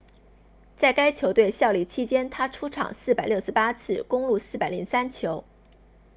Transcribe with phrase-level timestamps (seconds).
[0.75, 5.43] 在该球队效力期间他出场468次攻入403球